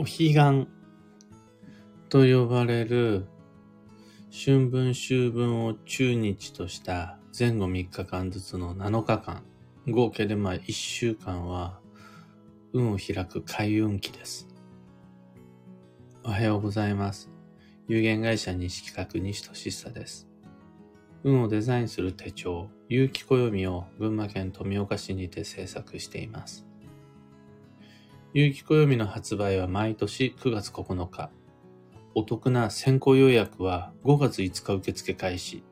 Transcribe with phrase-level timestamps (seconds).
[0.00, 0.68] お彼岸
[2.08, 3.26] と呼ばれる
[4.30, 9.42] 春分秋分を中日とした前後3日間ずつの7日間、
[9.88, 11.80] 合計でまあ1週間は
[12.72, 14.46] 運を開く開運期です。
[16.22, 17.28] おはようございます。
[17.88, 20.28] 有限会社西企画西俊久です。
[21.24, 26.67] 運をデザインする手帳、有機暦を群馬県富岡市にて制作しています。
[28.34, 31.30] 有機暦の発売は毎年9月9日。
[32.14, 35.62] お得な先行予約は5月5日受付開始。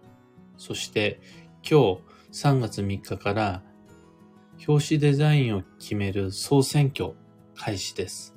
[0.56, 1.20] そして
[1.69, 1.96] 今
[2.30, 3.62] 日3月3日から
[4.66, 7.12] 表紙デザインを決める総選挙
[7.55, 8.34] 開始です。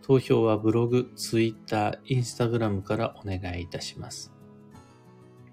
[0.00, 4.32] 投票はブログ、ツイッター、インスタグラムからお願いいたします。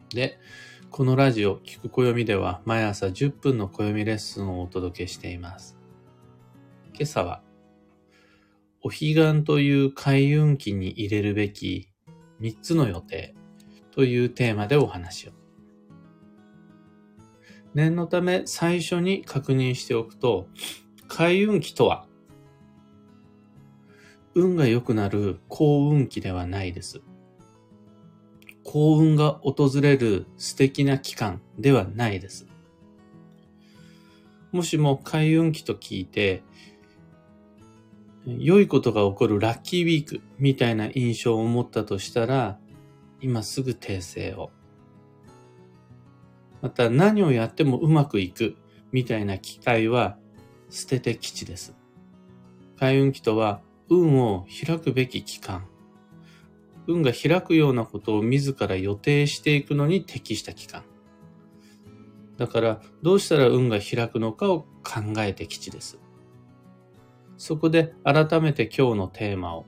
[0.10, 0.40] で、
[0.90, 5.78] このラジオ、聞く暦では毎朝10分の暦レッスンをお届けしています。
[6.94, 7.44] 今朝は、
[8.82, 11.90] お彼岸という開運期に入れるべき
[12.42, 13.36] 3つの予定
[13.92, 15.32] というテーマでお話を。
[17.74, 20.48] 念のため最初に確認しておくと、
[21.08, 22.08] 開運期とは、
[24.34, 27.02] 運が良くなる幸運期ではないです。
[28.64, 32.48] 幸運が訪れる素敵な期間ではないです。
[34.52, 36.44] もしも開運期と聞いて、
[38.28, 42.60] 良いことが起こるラッキーウィークみたいな印象を持ったとしたら、
[43.22, 44.52] 今すぐ訂正を。
[46.62, 48.58] また何をやってもうまくいく
[48.92, 50.18] みたいな機会は
[50.70, 51.74] 捨てて基地です。
[52.78, 55.66] 開運期とは運を開くべき期間。
[56.86, 60.84] 運が開くようなことを自ら予定していくのに適した期間。
[62.38, 65.98] だからどうしたら運が開くのかを考えて基地です。
[67.38, 69.66] そこで改めて今日のテーマを、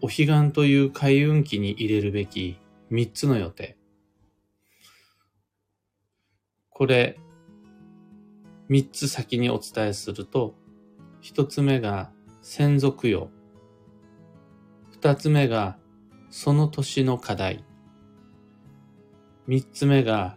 [0.00, 3.76] お彼岸という開運期に入れるべき3つの予定。
[6.70, 7.18] これ、
[8.68, 10.54] 3つ先にお伝えすると、
[11.22, 12.10] 1つ目が
[12.42, 13.30] 専属用。
[15.00, 15.78] 2つ目が
[16.30, 17.64] その年の課題。
[19.48, 20.36] 3つ目が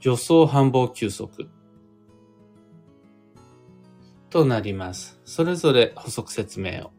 [0.00, 1.48] 助走繁忙休息。
[4.30, 5.20] となります。
[5.24, 6.92] それぞれ補足説明を。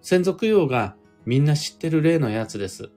[0.00, 0.96] 専属用が
[1.26, 2.90] みんな知ってる例のやつです。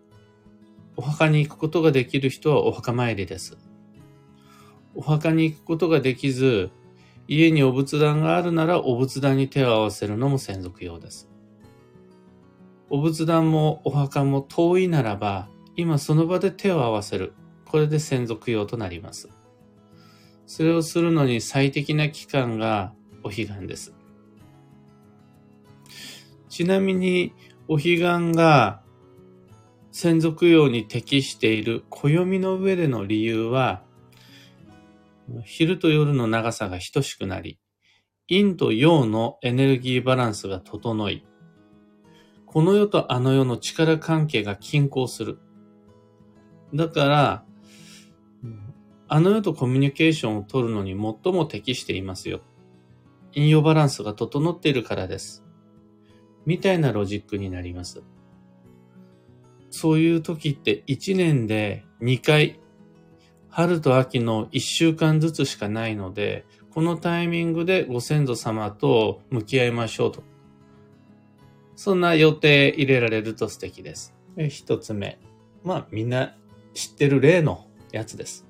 [0.97, 3.57] お墓に行くことができる人はお墓参りです。
[4.95, 6.71] お墓に行くことができず、
[7.27, 11.29] 家にお仏壇があるならお仏壇に手を合わせるのも専属用です。
[12.89, 17.33] お仏壇もお墓も遠いならば、今その場で手を合わせる。
[17.65, 19.29] これで専属用となります。
[20.45, 23.95] それをするのに最適な期間がお彼岸です。
[26.49, 27.33] ちなみに、
[27.67, 28.81] お彼岸が
[29.91, 33.83] 専属用に適している暦の上での理由は、
[35.43, 37.59] 昼と夜の長さが等しくなり、
[38.29, 41.25] 陰と陽のエネルギーバランスが整い、
[42.45, 45.39] この世とあの世の力関係が均衡する。
[46.73, 47.45] だから、
[49.15, 52.41] あの世とコミュニケーションを取るのに最も適していますよ。
[53.31, 55.45] 引用バランスが整っているからです。
[56.45, 58.03] みたいなロジックになります。
[59.69, 62.59] そういう時って1年で2回、
[63.47, 70.23] 春と秋の1週間ずつしかないので、このタイミングでご先祖様と向き合いましょうと。
[71.77, 74.13] そんな予定入れられると素敵です。
[74.49, 75.19] 一つ目。
[75.63, 76.35] まあみんな
[76.73, 78.45] 知ってる例のやつです。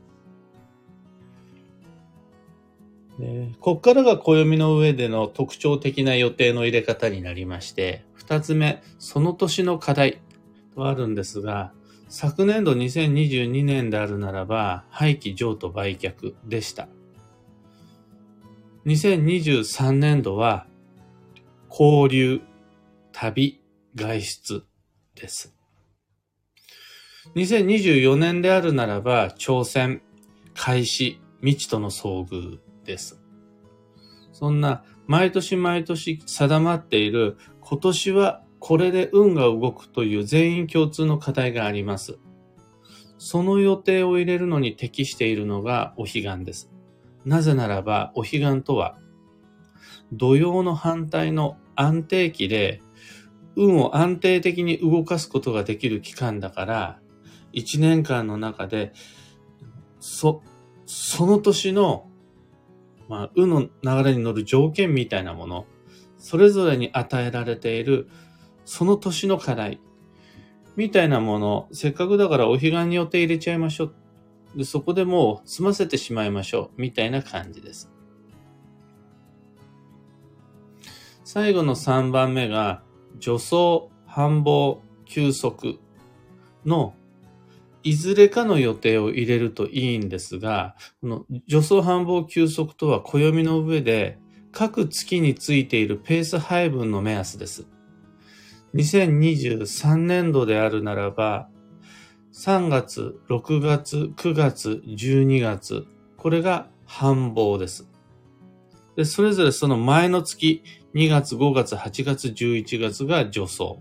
[3.20, 10.22] でこっからが暦の上での特徴的な予定の入れ方になりまして、二つ目、その年の課題
[10.74, 11.72] とあるんですが、
[12.10, 16.90] 昨年度2022年であるならば、廃棄譲渡売却でした。
[18.86, 20.68] 2023年度は、
[21.70, 22.42] 交流、
[23.12, 23.62] 旅、
[23.96, 24.64] 外出
[25.16, 25.56] です。
[27.36, 30.02] 2024年であるならば、挑戦、
[30.54, 33.22] 開始、未知との遭遇です。
[34.32, 42.18] そんな毎年毎年定まっている今年はこれで運が動くという全員共通の課題があります。
[43.18, 46.72] その予定を入れるのに適しているのがお彼岸です。
[47.26, 48.98] なぜならばお彼岸とは
[50.14, 52.82] 土曜の反対の安定期で
[53.56, 57.00] 運を安定的に動かすことができる期間だから、
[57.54, 58.94] 一年間の中で、
[60.00, 60.44] そ、
[60.86, 62.10] その年の
[63.08, 65.66] まあ、運の流れに乗る条件みたいなもの、
[66.18, 68.08] それぞれに与えられている
[68.66, 69.80] その年の課題
[70.76, 73.96] みたいなもの、せっかくだからお彼岸に予定入れちゃいましょう。
[74.58, 76.82] でそこでもう済ませてしまいましょう。
[76.82, 77.92] みたいな感じです。
[81.24, 82.84] 最後の3番目が、
[83.20, 85.80] 助走、繁忙、休息
[86.66, 86.94] の
[87.86, 94.18] いずれかの予定を入れるといいんですが、この助走繁忙休息とは暦の上で
[94.52, 97.68] 各月についているペース配分の目安です。
[98.74, 101.48] 2023年度であるならば、
[102.34, 105.86] 3月、6月、9月、12月、
[106.18, 107.88] これが繁忙です。
[108.98, 110.64] で、それぞれその前の月、
[110.96, 113.78] 2月、5月、8月、11月が助走。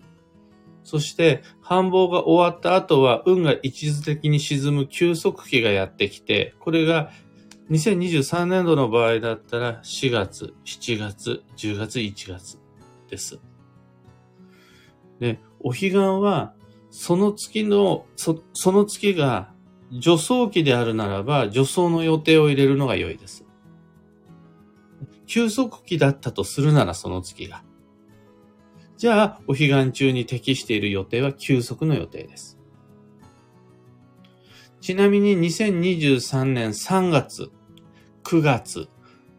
[0.84, 7.10] そして、繁忙が終わった後は、運が一時的に沈む休息期がやってきて、これが
[7.70, 12.58] 2023年度の場合だったら4月、7月、10月、1月
[13.08, 13.40] です。
[15.18, 16.54] で、お彼岸は、
[16.90, 19.52] その月の、そその月が
[19.90, 23.46] 助走期であるならば、助走の予定を入れるのが良いです。
[25.26, 27.62] 休息期だったとするならその月が。
[28.96, 32.58] じゃあ、お彼岸中に適している予定は休息の予定です。
[34.80, 37.50] ちなみに2023年3月、
[38.22, 38.88] 9月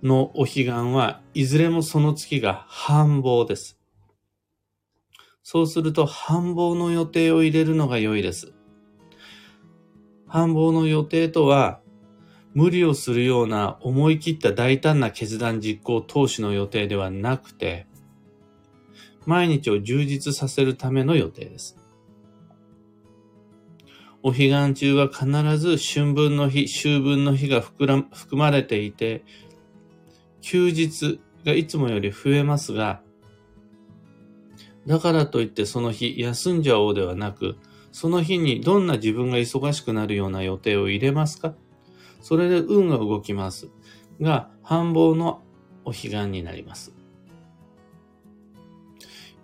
[0.04, 3.80] のお彼岸はいずれもその月が繁忙です。
[5.42, 8.54] そうすると繁忙の予定を入れるのが良いです。
[10.28, 11.80] 繁忙の予定とは、
[12.54, 17.86] 無理をするような思い切った大胆な決断実行投資の予定ではなくて、
[19.26, 21.78] 毎日を充実させるための予定です。
[24.24, 25.26] お彼岸中は必
[25.60, 29.24] ず春分の日、秋分の日が含まれていて、
[30.42, 33.02] 休日がいつもより増えますが、
[34.88, 37.58] だからといってその日休んじゃおうではなく、
[37.92, 41.54] その日にどんな自分が忙しくなるような予定を入れますか？
[42.22, 43.70] それで運が動きます。
[44.20, 45.44] が、繁忙の
[45.84, 46.95] お彼岸になります。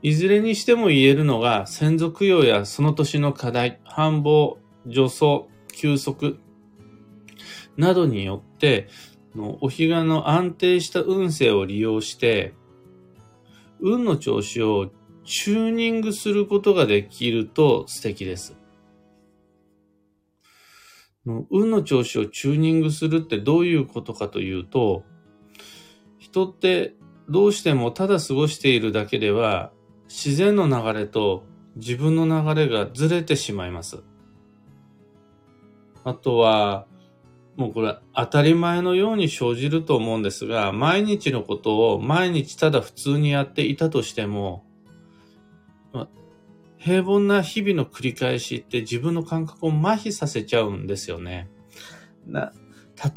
[0.04, 4.58] いずれにしても言えるのが、先祖供養やその年の課題、繁忙、
[4.88, 6.40] 助走、休息
[7.78, 8.88] などによって、
[9.36, 12.54] お彼岸の安定した運勢を利用して、
[13.80, 14.92] 運の調子を
[15.24, 18.58] チューニングすることができると素敵です。
[21.26, 25.04] 運の調子をチューニングするってどういうことかというと、
[26.18, 26.96] 人って
[27.30, 29.72] どうしてもただ過ごしているだけでは
[30.14, 31.46] 自然の流れと
[31.78, 34.04] 自分の流れがずれてしまいます。
[36.04, 36.86] あとは、
[37.56, 44.66] もうこれ当たり前のように生じると思うんですが、毎日のことを毎日ただ普通にやっていたとしても、
[46.78, 51.50] 平凡な日々の繰り返しって自分の感覚を麻痺させちゃうんですよね。
[52.26, 52.52] な、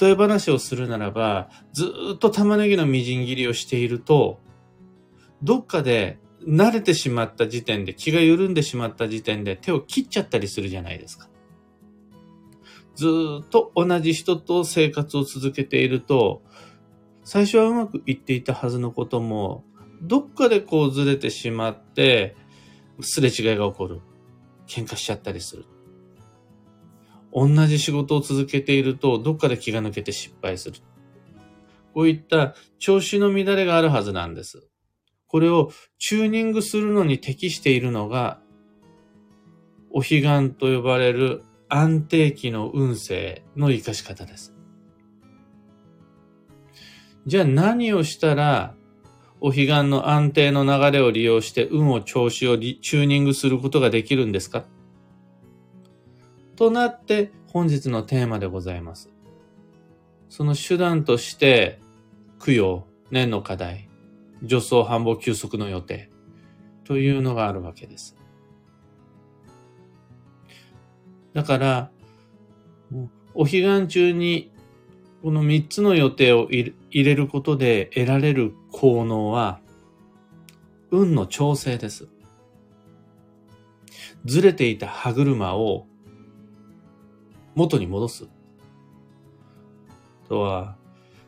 [0.01, 4.39] 例え話をするならば、ずっと玉ねぎのみじん切りをしていると、
[5.43, 11.29] どっかで慣れてしまった時点で、気が緩んでしまった時点で手を切っちゃったりするじゃないですか。
[12.95, 13.07] ず
[13.43, 16.43] っと同じ人と生活を続けていると、
[17.25, 19.65] 最初はうまくいっていたはずのことも、
[20.03, 22.37] どっかでこうずれてしまって、
[23.01, 24.01] すれ違いが起こる。
[24.67, 25.65] 喧嘩しちゃったりする。
[27.33, 30.79] 同じ仕事を続けていると、どっかで気が抜けて失敗する。
[31.93, 34.69] こういった調子の乱れがあるはずなんです。
[35.35, 38.39] これをチューニングするのに適しているのが、
[39.91, 44.55] お彼岸と呼ばれる安定期の運勢の活かし方です。
[47.27, 48.77] じゃあ何をしたら
[49.41, 54.65] お彼岸の安定の流れを利用して運を調子をチューニングすることができるんですか？
[56.55, 59.11] となって本日のテーマでございます。
[60.29, 61.81] その手段として、
[62.39, 63.89] 供養、年の課題、
[64.49, 66.11] 助走繁忙休息の予定
[66.85, 68.17] というのがあるわけです。
[71.33, 71.91] だから、
[73.35, 74.53] お彼岸中に
[75.23, 79.61] この3つの予定を入れることで得られる効能は、
[80.91, 82.09] 運の調整です。
[84.25, 85.87] ずれていた歯車を
[87.55, 88.29] 元に戻す。
[90.29, 90.77] とは、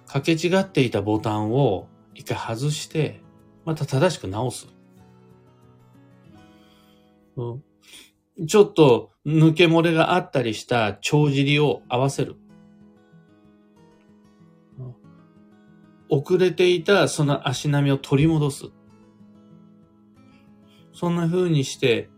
[0.07, 3.21] かけ違っていたボタンを一回外して、
[3.65, 4.69] また正しく直す。
[8.49, 12.37] ちょっと抜け漏れがあったりした帳尻を合わせる。
[16.09, 18.65] 遅れていたその足並みを取り戻す。
[20.93, 22.09] そんな風にして、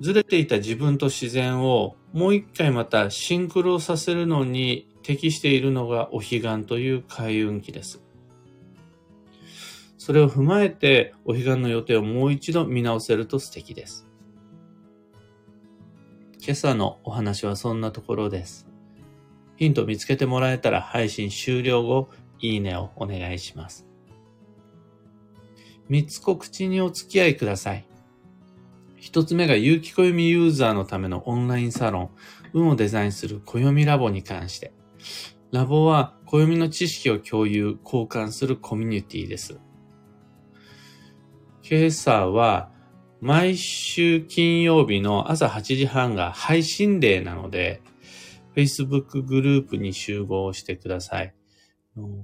[0.00, 8.02] ずれていた自分と自然をもう一回またシンクロさせるのに適しているのがお彼岸という開運期です。
[10.00, 14.08] それを踏まえてお彼岸の予定をもう一度見直せると素敵です。
[16.40, 18.66] 今朝のお話はそんなところです。
[19.56, 22.08] ヒント見つけてもらえたら配信終了後、
[22.40, 23.86] いいねをお願いします。
[25.90, 27.84] 三つ告知にお付き合いください。
[28.96, 32.10] 一つ目が有機暦ユーザーのためのオンラインサロン、
[32.54, 34.72] 運をデザインする暦ラボに関して。
[35.52, 39.60] ラボは暦の知識を共有、交換するコミュニティです。
[41.72, 42.68] 今朝は
[43.20, 47.80] 毎週金曜日の朝8時半が配信デーなので、
[48.56, 51.32] Facebook グループに集合してください。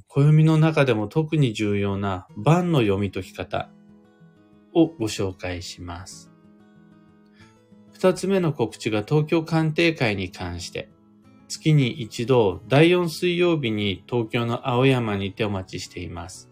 [0.08, 3.70] 暦の中でも特に重要な晩の読み解き方
[4.74, 6.32] をご紹介します。
[7.92, 10.90] 二つ目の告知が東京鑑定会に関して、
[11.46, 16.50] 月に一度第4水曜日に東京の青山にてお待ちしています。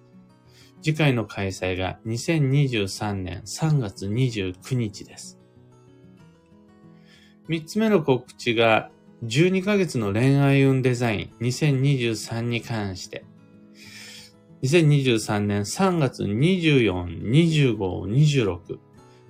[0.82, 5.38] 次回の開催が2023年3月29日です。
[7.48, 8.90] 三つ目の告知が
[9.24, 13.24] 12ヶ月の恋愛運デザイン2023に関して、
[14.62, 18.78] 2023年3月24、25、26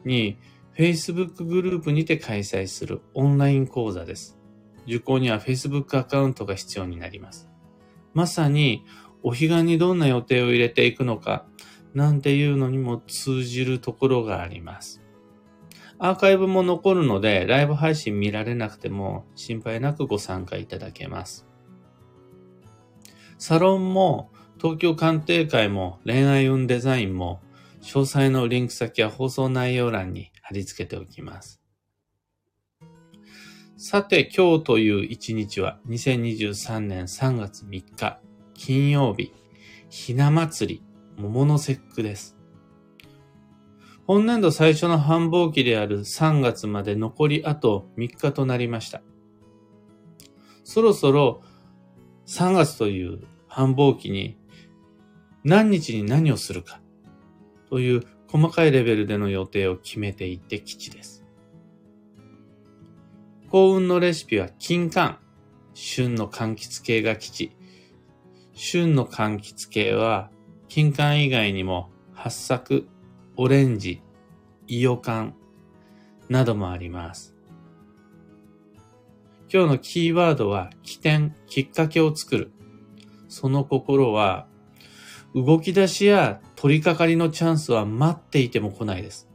[0.05, 0.39] に
[0.77, 4.39] Facebook グループにて開催するオンライン講座です。
[4.87, 7.49] 受講には Facebook アカウントが必要になります。
[8.13, 8.85] まさに
[9.25, 11.47] お彼岸にどんな予定を入れていくのか、
[11.95, 15.03] なんていうのにも通じるところがあります。
[15.99, 21.47] アーカイブも残るので、ライブ配信見られなくても心配なくご参加いただけます。
[23.39, 27.41] サロンも、東京鑑定会も、恋愛運デザインも、
[27.81, 31.63] 詳細のリンク先は放送内容欄に貼り付けておきます。
[33.77, 38.21] さて、今日という一日は2023年3月3日、
[38.55, 39.33] 金曜日、
[39.91, 40.83] ひな祭り、
[41.17, 42.37] 桃の節句です。
[44.07, 49.03] 本年度最初の繁忙期である3月まで残りあと3日となりました。
[50.63, 51.43] そろそろ
[52.27, 54.39] 3月という繁忙期に
[55.43, 56.81] 何日に何をするか
[57.69, 61.25] という細かいレベルでの予定を決めていって基地です。
[63.51, 65.17] 幸運のレシピは金柑、
[65.75, 67.57] 旬の柑橘系が基地。
[68.55, 70.31] 旬の柑橘系は
[70.69, 72.87] 金柑以外にも八作、
[73.37, 74.01] オレンジ、
[74.69, 75.35] イヨカン
[76.29, 77.35] などもあります。
[79.53, 82.53] 今日のキーワードは起点、きっかけを作る。
[83.29, 84.47] その心は、
[85.35, 89.29] 動き出しや取り掛かりのチャンスは待っていても来ないです。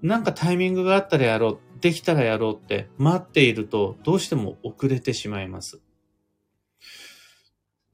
[0.00, 5.80] なんかタイミングがあったらやろう、できたらやろうって待っているとどうしても遅れてしまいます。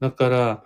[0.05, 0.63] だから、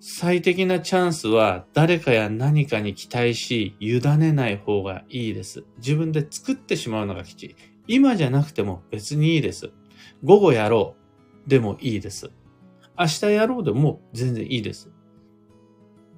[0.00, 5.62] 最適なチャンスは誰かや何かに期待し、委ねない方がいいです。
[5.78, 7.54] 自分で作ってしまうのが吉。
[7.86, 9.70] 今じゃなくても別にいいです。
[10.24, 10.96] 午後やろ
[11.46, 12.32] うでもいいです。
[12.98, 14.90] 明日やろうでも全然いいです。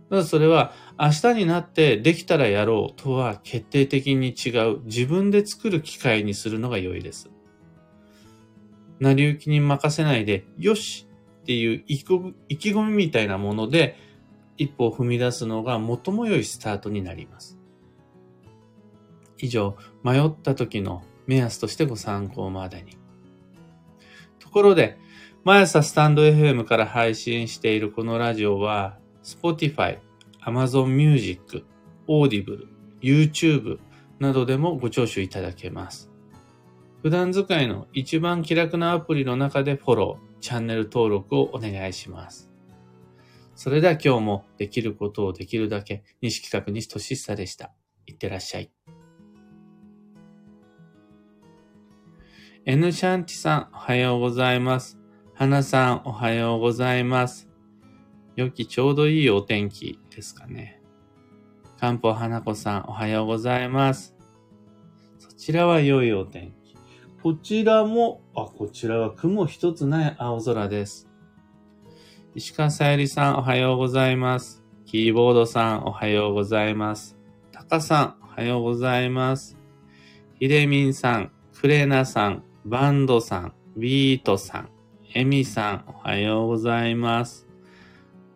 [0.08, 7.28] ただそれは明日になってできたらやろうとは決定的に違う自分で作る機会にするのが良いです。
[9.00, 11.06] 成り行きに任せないで、よし
[11.44, 12.06] っていう意気
[12.70, 13.98] 込みみたいなもので
[14.56, 17.58] 一歩を踏み出すのが最も良いスタートになります。
[19.38, 22.96] 以上、迷った時の目安としてご参考までに。
[24.38, 24.96] ところで、
[25.42, 29.98] 毎朝スタンド FM から配信しているこのラジオは、Spotify、
[30.46, 31.64] Amazon Music、
[32.08, 32.68] Audible、
[33.02, 33.80] YouTube
[34.18, 36.13] などでもご聴取いただけます。
[37.04, 42.50] 普段使いの一番気楽なアプリの中でフォロー、チャンネル登録をお願いします。
[43.54, 47.74] それでは今日もできることをできるだけ、西企画西俊久でした。
[48.06, 48.72] いってらっしゃい。
[52.64, 54.98] N シャンティさん、おはようございます。
[55.34, 57.50] 花さん、おはようございます。
[58.34, 60.80] 良きちょうどいいお天気ですかね。
[61.78, 64.16] 漢方花子さん、おはようございます。
[65.18, 66.63] そちらは良いお天気。
[67.24, 71.08] こちらも、あ、こちらは雲一つない青空です。
[72.34, 74.62] 石川さゆりさん、おはようございます。
[74.84, 77.16] キーボードさん、おはようございます。
[77.50, 79.56] タカさん、おはようございます。
[80.38, 84.68] ひでみんさん、クレナさん、バンドさん、ビートさん、
[85.14, 87.48] エミさん、おはようございます。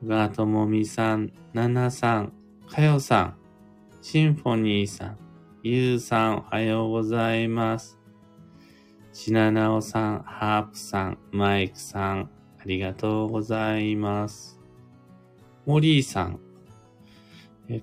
[0.02, 2.32] ガートモミさん、ナナさん、
[2.70, 3.36] カヨさん、
[4.00, 5.18] シンフォニーさん、
[5.62, 7.97] ゆうさん、おはようございます。
[9.20, 14.60] しななおさん、ハープさん、マイクさん、ありがとうございます。
[15.66, 16.38] モリーさん、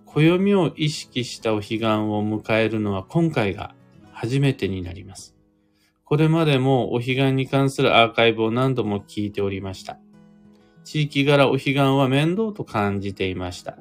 [0.06, 3.76] 暦を意識したお彼岸を迎えるのは今回が
[4.14, 5.36] 初めてになります。
[6.06, 10.00] これまでもお彼岸に関するアーカイブを何度も聞いておりました。
[10.86, 13.78] 地域柄お彼岸は面倒と感じていました。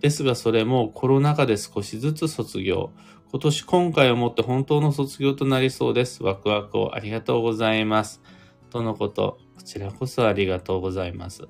[0.00, 2.90] ですがそれもコロナ禍で少しずつ卒業。
[3.30, 6.22] 今年今回をもって本当の卒業となりそうです。
[6.22, 8.22] ワクワクをありがとうございます。
[8.70, 11.48] とのこと、こちらこそありがとうございます。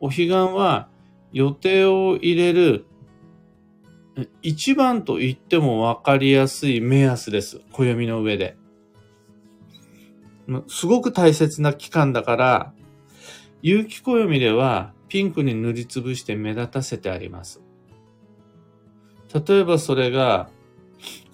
[0.00, 0.88] お彼岸は
[1.32, 2.86] 予定を入れる
[4.42, 7.60] 一番と言ってもわかりやすい目安です。
[7.72, 8.56] 暦の上で。
[10.68, 12.72] すごく大切な期間だから、
[13.62, 17.60] 有機暦ではピンクに塗りつぶして目立たせてあります。
[19.34, 20.48] 例えばそれが、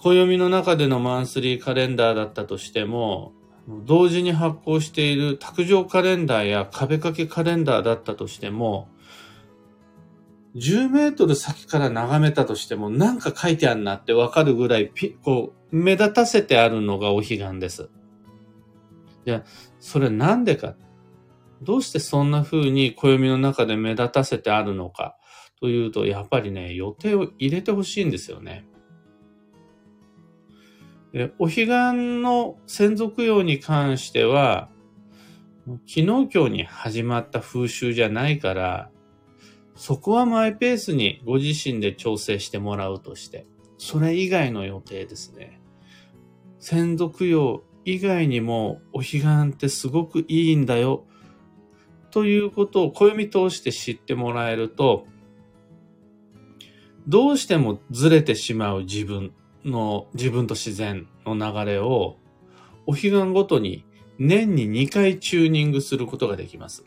[0.03, 3.33] 暦の中でのマンスリーカレンダーだったとしても、
[3.69, 8.89] 同時に発行している卓上カレンダーや壁掛けカレンダーだったとしても、
[10.57, 17.89] 10メートル先から眺めたとしても何か書いてあるなってわかるぐらいピ、こう、目立たせてあるのがお彼岸です。
[19.25, 19.43] じゃあ、
[19.79, 20.75] それなんでか？
[21.63, 25.17] どうしてそんな風に暦の中で目立たせてあるのか
[25.61, 28.67] というと、やっぱりね、予定を入れてほしいんですよね。
[31.13, 31.67] でお彼岸
[32.23, 34.71] の専属用に関しては、
[35.67, 38.91] 昨日今日に始まった風習じゃないから、
[39.75, 45.61] そこはマイペースにご自身で調整してもらうとして、それ以外の予定ですね。
[46.59, 51.05] 専属用以外にもお彼岸ってすごくいいんだよ。
[52.11, 55.07] ということを暦通して知ってもらえると、
[57.07, 59.33] どうしてもずれてしまう自分
[59.65, 62.17] の、自分と自然の流れを、
[62.87, 63.85] お彼岸ごとに
[64.19, 66.85] 年に2回チューニングすることができます。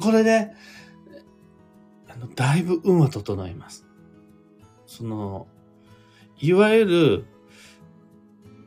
[0.00, 0.50] これで、
[2.08, 3.86] あの、だいぶ運は整います。
[4.86, 5.46] その、
[6.40, 7.24] いわゆる、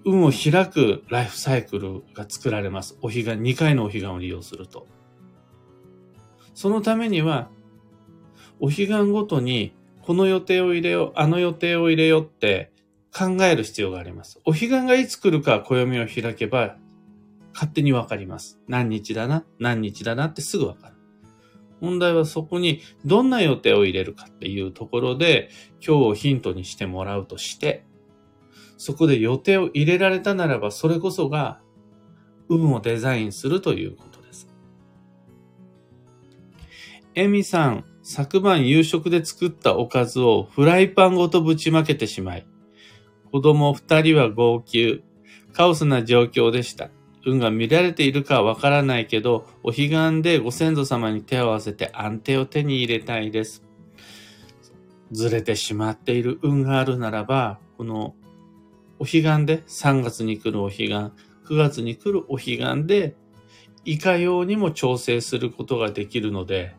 [0.05, 2.97] 運を開くライフサイクルが作られます。
[3.01, 4.87] お彼岸、2回のお彼岸を利用すると。
[6.53, 7.49] そのためには、
[8.59, 9.73] お彼岸ごとに、
[10.05, 12.71] この予定を入れよう、あの予定を入れようって
[13.15, 14.39] 考える必要があります。
[14.45, 16.77] お彼岸がいつ来るか暦を開けば、
[17.53, 18.59] 勝手にわかります。
[18.67, 20.25] 何日だな、何日だな？
[20.25, 20.95] ってすぐわかる。
[21.79, 25.49] 問題はそこにどんな予定を入れるかっていうところで、
[25.85, 27.85] 今日をヒントにしてもらうとして、
[28.77, 31.61] そこで予定を入れられたならば、それこそが
[32.49, 34.49] 運をデザインするということです。
[37.15, 42.45] エミさん、昨晩夕食で作ったおかずをフライパンごとぶちまけてしまい、
[43.31, 45.03] 子供二人は号泣、
[45.53, 46.89] カオスな状況でした。
[47.25, 53.63] 運が見られているかわからないけど、お彼岸でご先祖様に手を合わせて安定を手に入れたいです。
[55.13, 58.15] ずれてしまっている運があるならば、この
[58.99, 61.11] お彼岸で3月に来るお彼岸、9
[61.55, 63.15] 月に来るお彼岸で、
[63.85, 66.75] いかようにも調整することができるので、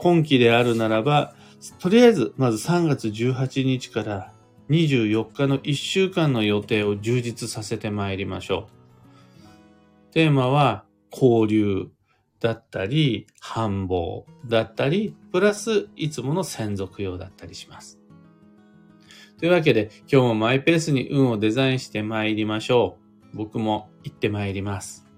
[0.00, 1.34] 今期であるならば、
[1.78, 4.32] とりあえず、まず3月18日から
[4.70, 8.68] 24日の1週間の予定を充実させてまいりましょ
[10.08, 10.12] う。
[10.14, 11.88] テーマは交流
[12.40, 18.00] だったり、繁忙だったり、プラスいつもの専属用だったりします。
[19.38, 22.96] というわけで、今日もマイペースに運をデザインして参りましょ
[23.34, 23.36] う。
[23.36, 25.09] 僕も行って参ります。